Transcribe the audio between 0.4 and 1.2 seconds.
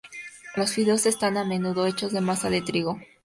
Los fideos,